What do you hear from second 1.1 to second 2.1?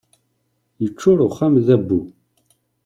uxxam d abbu.